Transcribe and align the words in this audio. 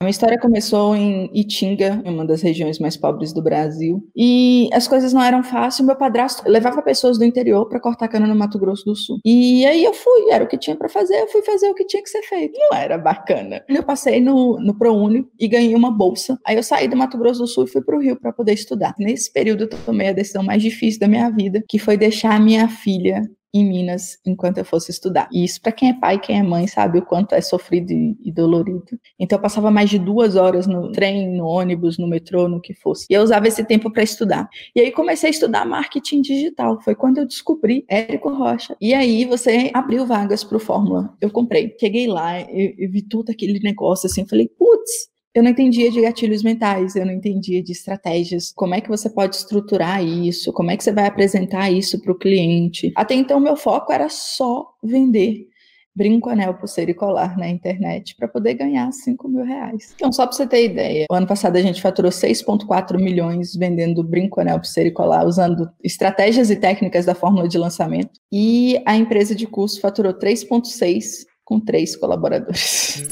A 0.00 0.04
minha 0.04 0.12
história 0.12 0.38
começou 0.38 0.94
em 0.94 1.28
Itinga, 1.34 2.00
uma 2.04 2.24
das 2.24 2.40
regiões 2.40 2.78
mais 2.78 2.96
pobres 2.96 3.32
do 3.32 3.42
Brasil, 3.42 4.00
e 4.14 4.70
as 4.72 4.86
coisas 4.86 5.12
não 5.12 5.20
eram 5.20 5.42
fáceis. 5.42 5.84
Meu 5.84 5.96
padrasto 5.96 6.48
levava 6.48 6.80
pessoas 6.82 7.18
do 7.18 7.24
interior 7.24 7.68
para 7.68 7.80
cortar 7.80 8.06
cana 8.06 8.24
no 8.24 8.34
Mato 8.36 8.60
Grosso 8.60 8.84
do 8.84 8.94
Sul. 8.94 9.18
E 9.24 9.66
aí 9.66 9.82
eu 9.82 9.92
fui, 9.92 10.30
era 10.30 10.44
o 10.44 10.46
que 10.46 10.56
tinha 10.56 10.76
para 10.76 10.88
fazer, 10.88 11.16
eu 11.16 11.26
fui 11.26 11.42
fazer 11.42 11.68
o 11.68 11.74
que 11.74 11.84
tinha 11.84 12.00
que 12.00 12.08
ser 12.08 12.22
feito. 12.22 12.56
Não 12.56 12.78
era 12.78 12.96
bacana. 12.96 13.64
Eu 13.68 13.82
passei 13.82 14.20
no, 14.20 14.60
no 14.60 14.72
ProUni 14.78 15.26
e 15.36 15.48
ganhei 15.48 15.74
uma 15.74 15.90
bolsa. 15.90 16.38
Aí 16.46 16.54
eu 16.54 16.62
saí 16.62 16.86
do 16.86 16.96
Mato 16.96 17.18
Grosso 17.18 17.40
do 17.40 17.48
Sul 17.48 17.64
e 17.64 17.68
fui 17.68 17.82
para 17.82 17.96
o 17.96 18.00
Rio 18.00 18.14
para 18.20 18.32
poder 18.32 18.52
estudar. 18.52 18.94
Nesse 19.00 19.32
período 19.32 19.64
eu 19.64 19.68
tomei 19.84 20.10
a 20.10 20.12
decisão 20.12 20.44
mais 20.44 20.62
difícil 20.62 21.00
da 21.00 21.08
minha 21.08 21.28
vida, 21.28 21.64
que 21.68 21.76
foi 21.76 21.96
deixar 21.96 22.36
a 22.36 22.40
minha 22.40 22.68
filha 22.68 23.28
em 23.58 23.68
Minas 23.68 24.18
enquanto 24.24 24.58
eu 24.58 24.64
fosse 24.64 24.90
estudar. 24.90 25.28
E 25.32 25.44
isso 25.44 25.60
para 25.60 25.72
quem 25.72 25.90
é 25.90 25.94
pai 25.94 26.16
e 26.16 26.18
quem 26.18 26.38
é 26.38 26.42
mãe 26.42 26.66
sabe 26.66 26.98
o 26.98 27.02
quanto 27.04 27.34
é 27.34 27.40
sofrido 27.40 27.92
e, 27.92 28.16
e, 28.24 28.32
dolorido. 28.32 28.98
Então 29.18 29.36
eu 29.38 29.42
passava 29.42 29.70
mais 29.70 29.90
de 29.90 29.98
duas 29.98 30.36
horas 30.36 30.66
no 30.66 30.92
trem, 30.92 31.36
no 31.36 31.46
ônibus, 31.46 31.98
no 31.98 32.06
metrô, 32.06 32.48
no 32.48 32.60
que 32.60 32.74
fosse. 32.74 33.06
E 33.10 33.14
eu 33.14 33.22
usava 33.22 33.48
esse 33.48 33.64
tempo 33.64 33.90
para 33.90 34.02
estudar. 34.02 34.48
E 34.74 34.80
aí 34.80 34.92
comecei 34.92 35.28
a 35.28 35.30
estudar 35.30 35.64
marketing 35.64 36.22
digital. 36.22 36.80
Foi 36.82 36.94
quando 36.94 37.18
eu 37.18 37.26
descobri 37.26 37.84
Érico 37.88 38.30
Rocha. 38.30 38.76
E 38.80 38.94
aí 38.94 39.24
você 39.24 39.70
abriu 39.74 40.06
vagas 40.06 40.44
para 40.44 40.56
o 40.56 40.60
Fórmula. 40.60 41.14
Eu 41.20 41.30
comprei. 41.30 41.74
Cheguei 41.78 42.06
lá, 42.06 42.40
eu, 42.40 42.74
eu 42.78 42.90
vi 42.90 43.02
todo 43.02 43.30
aquele 43.30 43.60
negócio 43.60 44.06
assim, 44.06 44.26
falei, 44.26 44.48
putz, 44.48 45.08
eu 45.34 45.42
não 45.42 45.50
entendia 45.50 45.90
de 45.90 46.00
gatilhos 46.00 46.42
mentais, 46.42 46.96
eu 46.96 47.06
não 47.06 47.12
entendia 47.12 47.62
de 47.62 47.72
estratégias, 47.72 48.52
como 48.54 48.74
é 48.74 48.80
que 48.80 48.88
você 48.88 49.10
pode 49.10 49.36
estruturar 49.36 50.04
isso, 50.04 50.52
como 50.52 50.70
é 50.70 50.76
que 50.76 50.84
você 50.84 50.92
vai 50.92 51.06
apresentar 51.06 51.70
isso 51.70 52.00
para 52.00 52.12
o 52.12 52.18
cliente. 52.18 52.92
Até 52.96 53.14
então, 53.14 53.38
meu 53.38 53.56
foco 53.56 53.92
era 53.92 54.08
só 54.08 54.66
vender 54.82 55.46
brinco, 55.98 56.30
anel, 56.30 56.54
pulseira 56.54 56.92
e 56.92 56.94
colar 56.94 57.36
na 57.36 57.48
internet 57.48 58.14
para 58.16 58.28
poder 58.28 58.54
ganhar 58.54 58.90
5 58.92 59.28
mil 59.28 59.44
reais. 59.44 59.94
Então, 59.96 60.12
só 60.12 60.24
para 60.24 60.36
você 60.36 60.46
ter 60.46 60.64
ideia, 60.64 61.06
o 61.10 61.14
ano 61.14 61.26
passado 61.26 61.56
a 61.56 61.60
gente 61.60 61.82
faturou 61.82 62.12
6,4 62.12 62.96
milhões 62.96 63.56
vendendo 63.56 64.04
brinco, 64.04 64.40
anel, 64.40 64.60
pulseira 64.60 64.88
e 64.88 64.92
colar, 64.92 65.26
usando 65.26 65.68
estratégias 65.82 66.50
e 66.50 66.56
técnicas 66.56 67.04
da 67.04 67.16
fórmula 67.16 67.48
de 67.48 67.58
lançamento. 67.58 68.12
E 68.32 68.80
a 68.86 68.96
empresa 68.96 69.34
de 69.34 69.48
curso 69.48 69.80
faturou 69.80 70.14
3,6 70.14 71.26
com 71.44 71.58
três 71.58 71.96
colaboradores. 71.96 73.08